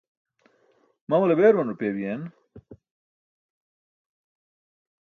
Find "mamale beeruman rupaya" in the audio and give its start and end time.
1.07-1.95